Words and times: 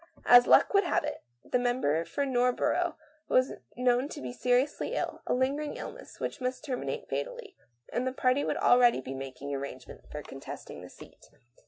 As 0.25 0.47
luck 0.47 0.73
would 0.73 0.83
have 0.83 1.03
it, 1.03 1.21
the 1.45 1.59
member 1.59 2.03
for 2.05 2.25
Northborough 2.25 2.95
was 3.27 3.53
known 3.77 4.09
to 4.09 4.19
be 4.19 4.33
seriously 4.33 4.95
ill, 4.95 5.21
a 5.27 5.33
lingering 5.35 5.77
ill 5.77 5.91
ness 5.91 6.19
which 6.19 6.41
must 6.41 6.65
terminate 6.65 7.07
fatally, 7.07 7.55
and 7.93 8.07
the 8.07 8.11
party 8.11 8.43
were 8.43 8.57
already 8.57 9.03
making 9.13 9.53
arrangements 9.53 10.07
for 10.11 10.23
contesting 10.23 10.81
the 10.81 10.89
seat. 10.89 11.29